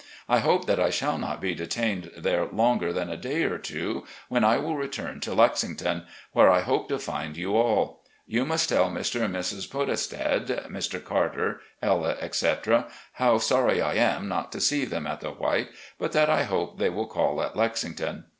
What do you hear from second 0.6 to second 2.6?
that I shall not be detained there